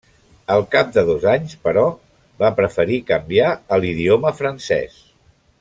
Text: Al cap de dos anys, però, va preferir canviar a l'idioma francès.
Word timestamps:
Al 0.53 0.63
cap 0.75 0.87
de 0.95 1.03
dos 1.09 1.27
anys, 1.33 1.53
però, 1.67 1.83
va 2.45 2.51
preferir 2.63 2.99
canviar 3.13 3.53
a 3.77 3.83
l'idioma 3.85 4.37
francès. 4.43 5.01